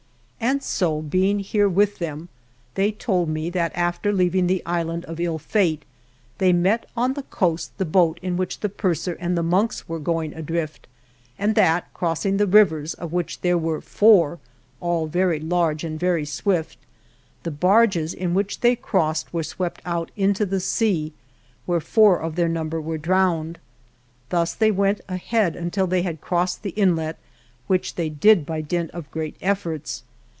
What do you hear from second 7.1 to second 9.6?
the coast the boat in which the purser and the